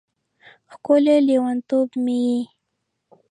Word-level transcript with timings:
ښکلی 0.73 1.17
لیونتوب 1.27 1.89
مې 2.03 2.17
یې 2.27 2.39